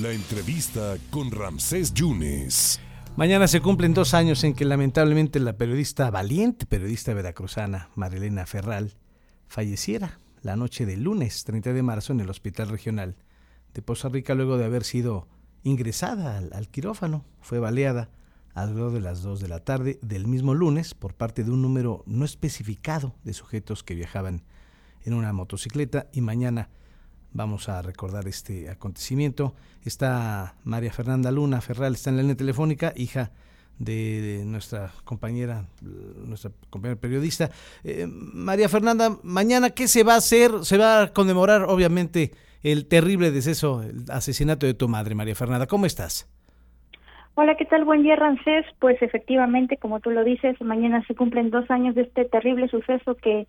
La 0.00 0.10
entrevista 0.10 0.96
con 1.10 1.30
Ramsés 1.30 1.94
Yunes. 1.94 2.80
Mañana 3.16 3.46
se 3.46 3.60
cumplen 3.60 3.94
dos 3.94 4.12
años 4.12 4.42
en 4.42 4.52
que 4.52 4.64
lamentablemente 4.64 5.38
la 5.38 5.56
periodista, 5.56 6.10
valiente 6.10 6.66
periodista 6.66 7.14
veracruzana, 7.14 7.90
Marilena 7.94 8.44
Ferral, 8.44 8.96
falleciera 9.46 10.18
la 10.42 10.56
noche 10.56 10.84
del 10.84 11.04
lunes 11.04 11.44
30 11.44 11.72
de 11.72 11.82
marzo 11.84 12.12
en 12.12 12.18
el 12.18 12.28
Hospital 12.28 12.70
Regional 12.70 13.14
de 13.72 13.82
Poza 13.82 14.08
Rica 14.08 14.34
luego 14.34 14.58
de 14.58 14.64
haber 14.64 14.82
sido 14.82 15.28
ingresada 15.62 16.38
al, 16.38 16.68
quirófano. 16.70 17.24
Fue 17.40 17.60
baleada 17.60 18.10
alrededor 18.52 18.94
de 18.94 19.00
las 19.00 19.22
2 19.22 19.38
de 19.38 19.48
la 19.48 19.60
tarde 19.60 20.00
del 20.02 20.26
mismo 20.26 20.54
lunes 20.54 20.94
por 20.94 21.14
parte 21.14 21.44
de 21.44 21.52
un 21.52 21.62
número 21.62 22.02
no 22.06 22.24
especificado 22.24 23.14
de 23.22 23.32
sujetos 23.32 23.84
que 23.84 23.94
viajaban 23.94 24.42
en 25.04 25.14
una 25.14 25.32
motocicleta 25.32 26.08
y 26.12 26.20
mañana 26.20 26.68
vamos 27.34 27.68
a 27.68 27.82
recordar 27.82 28.26
este 28.26 28.70
acontecimiento. 28.70 29.54
Está 29.84 30.54
María 30.64 30.92
Fernanda 30.92 31.30
Luna 31.30 31.60
Ferral, 31.60 31.92
está 31.92 32.10
en 32.10 32.16
la 32.16 32.22
línea 32.22 32.36
telefónica, 32.36 32.94
hija 32.96 33.32
de, 33.78 34.44
nuestra 34.46 34.92
compañera, 35.04 35.64
nuestra 35.82 36.52
compañera 36.70 36.98
periodista. 36.98 37.50
Eh, 37.82 38.06
María 38.08 38.68
Fernanda, 38.68 39.18
mañana, 39.22 39.70
¿qué 39.70 39.88
se 39.88 40.04
va 40.04 40.14
a 40.14 40.18
hacer? 40.18 40.64
Se 40.64 40.78
va 40.78 41.02
a 41.02 41.12
conmemorar, 41.12 41.62
obviamente, 41.64 42.30
el 42.62 42.86
terrible 42.86 43.30
deceso, 43.30 43.82
el 43.82 44.04
asesinato 44.10 44.64
de 44.64 44.74
tu 44.74 44.88
madre, 44.88 45.14
María 45.14 45.34
Fernanda. 45.34 45.66
¿Cómo 45.66 45.86
estás? 45.86 46.30
Hola, 47.34 47.56
¿qué 47.56 47.64
tal? 47.64 47.84
Buen 47.84 48.04
día, 48.04 48.14
Rancés. 48.14 48.64
Pues 48.78 49.02
efectivamente, 49.02 49.76
como 49.76 49.98
tú 49.98 50.10
lo 50.10 50.22
dices, 50.22 50.58
mañana 50.60 51.04
se 51.08 51.16
cumplen 51.16 51.50
dos 51.50 51.68
años 51.68 51.96
de 51.96 52.02
este 52.02 52.24
terrible 52.26 52.68
suceso 52.68 53.16
que, 53.16 53.48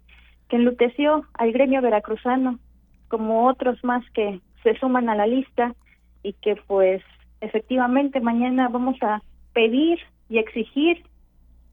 que 0.49 0.55
enluteció 0.55 1.23
al 1.35 1.51
gremio 1.51 1.83
veracruzano 1.83 2.59
como 3.07 3.47
otros 3.47 3.83
más 3.83 4.03
que 4.13 4.41
se 4.63 4.75
suman 4.79 5.09
a 5.09 5.15
la 5.15 5.27
lista 5.27 5.75
y 6.23 6.33
que 6.33 6.55
pues 6.67 7.01
efectivamente 7.41 8.19
mañana 8.19 8.67
vamos 8.69 8.97
a 9.01 9.21
pedir 9.53 9.99
y 10.29 10.39
exigir 10.39 11.03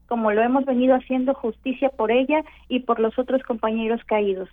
como 0.07 0.31
lo 0.31 0.43
hemos 0.43 0.65
venido 0.65 0.95
haciendo 0.95 1.33
justicia 1.33 1.89
por 1.89 2.11
ella 2.11 2.43
y 2.69 2.81
por 2.81 2.99
los 2.99 3.17
otros 3.17 3.41
compañeros 3.43 4.01
caídos. 4.05 4.47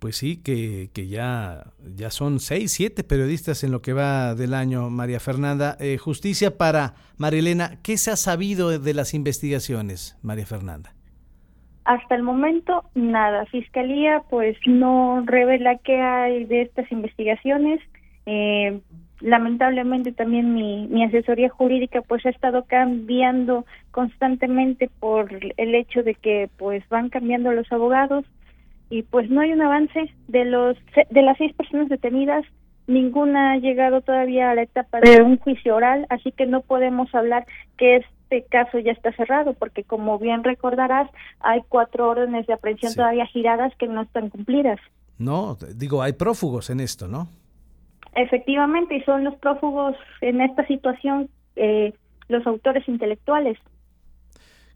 Pues 0.00 0.16
sí, 0.16 0.42
que, 0.42 0.90
que 0.92 1.06
ya, 1.06 1.72
ya 1.94 2.10
son 2.10 2.40
seis, 2.40 2.72
siete 2.72 3.04
periodistas 3.04 3.62
en 3.62 3.70
lo 3.70 3.82
que 3.82 3.92
va 3.92 4.34
del 4.34 4.52
año, 4.52 4.90
María 4.90 5.20
Fernanda. 5.20 5.76
Eh, 5.78 5.96
justicia 5.96 6.58
para 6.58 6.94
Marilena, 7.18 7.78
¿qué 7.82 7.98
se 7.98 8.10
ha 8.10 8.16
sabido 8.16 8.78
de 8.78 8.94
las 8.94 9.14
investigaciones, 9.14 10.18
María 10.22 10.46
Fernanda? 10.46 10.94
Hasta 11.86 12.16
el 12.16 12.24
momento, 12.24 12.82
nada. 12.96 13.46
Fiscalía, 13.46 14.22
pues, 14.28 14.56
no 14.66 15.22
revela 15.24 15.78
qué 15.78 16.00
hay 16.00 16.44
de 16.44 16.62
estas 16.62 16.90
investigaciones. 16.90 17.80
Eh, 18.26 18.80
lamentablemente 19.20 20.10
también 20.10 20.52
mi, 20.52 20.88
mi 20.88 21.04
asesoría 21.04 21.48
jurídica 21.48 22.02
pues 22.02 22.26
ha 22.26 22.30
estado 22.30 22.64
cambiando 22.64 23.64
constantemente 23.92 24.90
por 24.98 25.30
el 25.32 25.74
hecho 25.74 26.02
de 26.02 26.14
que 26.14 26.50
pues 26.58 26.86
van 26.88 27.08
cambiando 27.08 27.52
los 27.52 27.70
abogados 27.72 28.24
y 28.90 29.02
pues 29.02 29.30
no 29.30 29.40
hay 29.40 29.52
un 29.52 29.62
avance 29.62 30.12
de 30.28 30.44
los 30.44 30.76
de 31.10 31.22
las 31.22 31.38
seis 31.38 31.54
personas 31.54 31.88
detenidas 31.88 32.44
ninguna 32.86 33.52
ha 33.52 33.56
llegado 33.56 34.02
todavía 34.02 34.50
a 34.50 34.54
la 34.54 34.62
etapa 34.62 35.00
de 35.00 35.22
un 35.22 35.38
juicio 35.38 35.76
oral 35.76 36.06
así 36.10 36.30
que 36.32 36.44
no 36.44 36.60
podemos 36.60 37.14
hablar 37.14 37.46
que 37.78 37.96
es 37.96 38.04
este 38.28 38.44
caso 38.48 38.78
ya 38.78 38.92
está 38.92 39.12
cerrado 39.12 39.54
porque 39.54 39.84
como 39.84 40.18
bien 40.18 40.42
recordarás 40.42 41.08
hay 41.40 41.60
cuatro 41.68 42.08
órdenes 42.08 42.46
de 42.46 42.54
aprehensión 42.54 42.94
todavía 42.94 43.26
giradas 43.26 43.72
que 43.78 43.86
no 43.86 44.02
están 44.02 44.30
cumplidas. 44.30 44.80
No, 45.18 45.56
digo, 45.74 46.02
hay 46.02 46.12
prófugos 46.12 46.68
en 46.70 46.80
esto, 46.80 47.08
¿no? 47.08 47.28
Efectivamente, 48.14 48.96
y 48.96 49.02
son 49.02 49.24
los 49.24 49.36
prófugos 49.36 49.96
en 50.20 50.40
esta 50.40 50.66
situación 50.66 51.28
eh, 51.54 51.92
los 52.28 52.46
autores 52.46 52.86
intelectuales. 52.88 53.58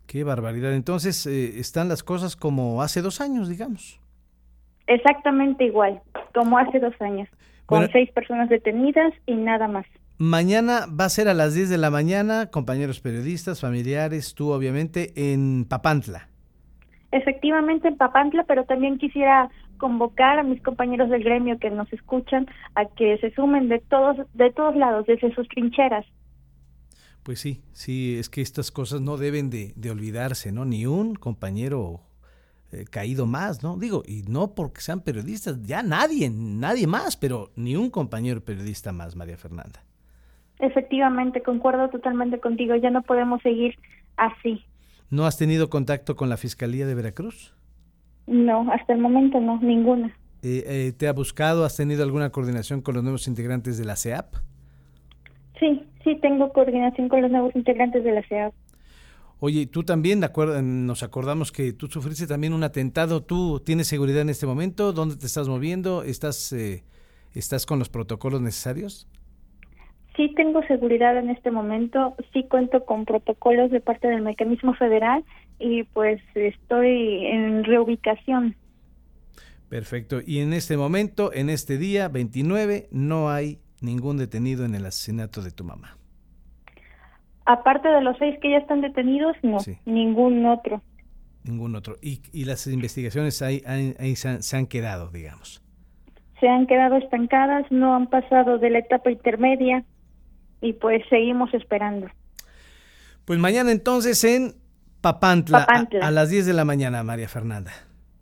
Qué 0.07 0.25
barbaridad. 0.25 0.75
Entonces, 0.75 1.27
eh, 1.27 1.59
están 1.59 1.89
las 1.89 2.03
cosas 2.03 2.37
como 2.37 2.83
hace 2.83 3.03
dos 3.03 3.21
años, 3.21 3.49
digamos. 3.49 4.01
Exactamente 4.87 5.65
igual, 5.65 6.01
como 6.35 6.59
hace 6.59 6.81
dos 6.81 6.95
años, 7.01 7.29
con 7.67 7.89
seis 7.93 8.11
personas 8.13 8.49
detenidas 8.49 9.13
y 9.27 9.35
nada 9.35 9.69
más. 9.69 9.87
Mañana 10.23 10.85
va 10.87 11.07
a 11.07 11.09
ser 11.09 11.29
a 11.29 11.33
las 11.33 11.55
10 11.55 11.71
de 11.71 11.79
la 11.79 11.91
mañana, 11.91 12.51
compañeros 12.51 13.01
periodistas, 13.01 13.63
familiares, 13.63 14.35
tú 14.35 14.51
obviamente, 14.51 15.15
en 15.33 15.65
Papantla. 15.65 16.29
Efectivamente 17.11 17.89
en 17.89 17.97
Papantla, 17.97 18.45
pero 18.45 18.67
también 18.67 18.99
quisiera 18.99 19.49
convocar 19.79 20.39
a 20.39 20.43
mis 20.43 20.61
compañeros 20.61 21.09
del 21.09 21.25
gremio 21.25 21.59
que 21.59 21.71
nos 21.71 21.91
escuchan 21.91 22.47
a 22.75 22.85
que 22.85 23.17
se 23.17 23.31
sumen 23.31 23.71
de 23.71 23.79
todos 23.79 24.19
de 24.35 24.53
todos 24.53 24.77
lados, 24.77 25.07
desde 25.07 25.35
sus 25.35 25.49
trincheras. 25.49 26.05
Pues 27.23 27.41
sí, 27.41 27.63
sí, 27.73 28.19
es 28.19 28.29
que 28.29 28.43
estas 28.43 28.71
cosas 28.71 29.01
no 29.01 29.17
deben 29.17 29.49
de, 29.49 29.73
olvidarse, 29.91 30.53
¿no? 30.53 30.67
Ni 30.67 30.85
un 30.85 31.15
compañero 31.15 32.03
eh, 32.73 32.85
caído 32.91 33.25
más, 33.25 33.63
¿no? 33.63 33.79
Digo, 33.79 34.03
y 34.07 34.25
no 34.29 34.55
porque 34.55 34.83
sean 34.83 35.01
periodistas, 35.01 35.63
ya 35.63 35.83
nadie, 35.83 36.29
nadie 36.29 36.87
más, 36.87 37.17
pero 37.17 37.53
ni 37.57 37.75
un 37.75 37.89
compañero 37.89 38.45
periodista 38.45 38.93
más, 38.93 39.17
María 39.17 39.39
Fernanda. 39.39 39.83
Efectivamente, 40.61 41.43
concuerdo 41.43 41.89
totalmente 41.89 42.39
contigo, 42.39 42.75
ya 42.77 42.91
no 42.91 43.03
podemos 43.03 43.41
seguir 43.43 43.77
así. 44.17 44.65
¿No 45.11 45.27
has 45.27 45.37
tenido 45.39 45.71
contacto 45.71 46.17
con 46.17 46.29
la 46.29 46.37
Fiscalía 46.37 46.87
de 46.87 46.95
Veracruz? 46.95 47.55
No, 48.27 48.71
hasta 48.71 48.93
el 48.93 49.01
momento 49.01 49.41
no, 49.41 49.59
ninguna. 49.61 50.17
Eh, 50.43 50.63
eh, 50.67 50.93
¿Te 50.97 51.09
ha 51.09 51.13
buscado? 51.13 51.65
¿Has 51.65 51.77
tenido 51.77 52.03
alguna 52.03 52.31
coordinación 52.31 52.81
con 52.81 52.95
los 52.95 53.03
nuevos 53.03 53.27
integrantes 53.27 53.77
de 53.77 53.85
la 53.85 53.97
CEAP? 53.97 54.35
Sí, 55.59 55.85
sí, 56.05 56.17
tengo 56.23 56.53
coordinación 56.53 57.09
con 57.09 57.23
los 57.23 57.31
nuevos 57.31 57.55
integrantes 57.57 58.05
de 58.05 58.13
la 58.13 58.23
CEAP. 58.23 58.55
Oye, 59.41 59.67
tú 59.67 59.83
también 59.83 60.21
nos 60.87 61.03
acordamos 61.03 61.51
que 61.51 61.73
tú 61.73 61.87
sufriste 61.87 62.27
también 62.27 62.53
un 62.53 62.63
atentado. 62.63 63.23
¿Tú 63.23 63.61
tienes 63.61 63.89
seguridad 63.89 64.21
en 64.21 64.29
este 64.29 64.47
momento? 64.47 64.93
¿Dónde 64.93 65.17
te 65.17 65.27
estás 65.27 65.49
moviendo? 65.49 66.03
¿Estás, 66.03 66.53
eh, 66.53 66.85
¿estás 67.35 67.65
con 67.65 67.79
los 67.79 67.89
protocolos 67.89 68.43
necesarios? 68.43 69.09
Sí 70.17 70.33
tengo 70.35 70.63
seguridad 70.65 71.17
en 71.17 71.31
este 71.31 71.51
momento, 71.51 72.17
sí 72.33 72.45
cuento 72.45 72.85
con 72.85 73.05
protocolos 73.05 73.71
de 73.71 73.81
parte 73.81 74.09
del 74.09 74.23
mecanismo 74.23 74.75
federal 74.75 75.25
y 75.59 75.85
pues 75.85 76.21
estoy 76.35 77.27
en 77.27 77.65
reubicación. 77.65 78.57
Perfecto. 79.69 80.19
Y 80.27 80.41
en 80.41 80.53
este 80.53 80.77
momento, 80.77 81.33
en 81.33 81.49
este 81.49 81.79
día 81.79 82.09
29, 82.09 82.89
no 82.91 83.31
hay 83.31 83.61
ningún 83.81 84.19
detenido 84.19 84.65
en 84.65 84.75
el 84.75 84.85
asesinato 84.85 85.43
de 85.43 85.53
tu 85.53 85.63
mamá. 85.65 85.97
Aparte 87.47 87.89
de 87.89 88.01
los 88.03 88.19
seis 88.19 88.37
que 88.43 88.51
ya 88.51 88.59
están 88.59 88.81
detenidos, 88.81 89.37
no, 89.43 89.59
ningún 89.87 90.45
otro. 90.45 90.83
Ningún 91.45 91.77
otro. 91.77 91.97
Y, 92.03 92.21
y 92.33 92.45
las 92.45 92.67
investigaciones 92.67 93.43
ahí, 93.43 93.63
se 94.17 94.57
han 94.57 94.67
quedado, 94.67 95.09
digamos. 95.11 95.63
Se 96.41 96.49
han 96.49 96.67
quedado 96.67 96.97
estancadas, 96.97 97.71
no 97.71 97.95
han 97.95 98.09
pasado 98.09 98.59
de 98.59 98.71
la 98.71 98.79
etapa 98.81 99.11
intermedia 99.11 99.85
y 100.61 100.75
pues 100.75 101.03
seguimos 101.09 101.53
esperando. 101.55 102.09
Pues 103.25 103.39
mañana 103.39 103.73
entonces 103.73 104.23
en 104.25 104.55
Papantla, 105.01 105.67
A, 106.03 106.11
las 106.11 106.29
10 106.29 106.47
de 106.47 106.53
la 106.53 106.65
mañana, 106.65 107.03
María 107.03 107.29
Fernanda. 107.29 107.73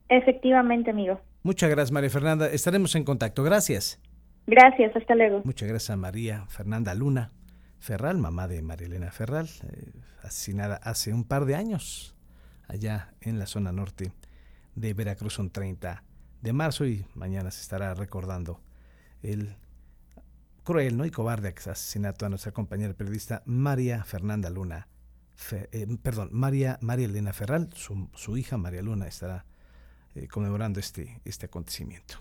Efectivamente, 0.08 0.90
amigo. 0.90 1.20
Muchas 1.42 1.70
gracias, 1.70 1.92
María 1.92 2.10
Fernanda. 2.10 2.46
Estaremos 2.46 2.94
en 2.94 3.04
contacto. 3.04 3.42
Gracias. 3.42 4.00
Gracias, 4.46 4.94
hasta 4.94 5.14
luego. 5.14 5.42
Muchas 5.44 5.68
gracias 5.68 5.90
a 5.90 5.96
María 5.96 6.46
Fernanda 6.48 6.94
Luna 6.94 7.32
Ferral, 7.80 8.18
mamá 8.18 8.48
de 8.48 8.62
Marilena 8.62 9.10
Ferral, 9.10 9.48
eh, 9.70 9.92
asesinada 10.22 10.76
hace 10.76 11.12
un 11.12 11.24
par 11.24 11.44
de 11.44 11.54
años 11.54 12.14
allá 12.66 13.12
en 13.20 13.38
la 13.38 13.46
zona 13.46 13.72
norte 13.72 14.12
de 14.74 14.94
Veracruz, 14.94 15.38
un 15.38 15.50
30 15.50 16.02
de 16.40 16.52
marzo 16.52 16.86
y 16.86 17.04
mañana 17.14 17.50
se 17.50 17.60
estará 17.60 17.94
recordando 17.94 18.60
el 19.22 19.56
cruel 20.68 20.98
¿no? 20.98 21.06
y 21.06 21.10
cobarde 21.10 21.48
asesinato 21.48 22.26
a 22.26 22.28
nuestra 22.28 22.52
compañera 22.52 22.92
periodista 22.92 23.42
María 23.46 24.04
Fernanda 24.04 24.50
Luna, 24.50 24.86
eh, 25.50 25.86
perdón, 26.02 26.28
María, 26.30 26.78
María 26.82 27.06
Elena 27.06 27.32
Ferral, 27.32 27.70
su, 27.72 28.36
hija 28.36 28.58
María 28.58 28.82
Luna 28.82 29.06
estará 29.06 29.46
eh, 30.14 30.28
conmemorando 30.28 30.78
este, 30.78 31.22
este 31.24 31.46
acontecimiento. 31.46 32.16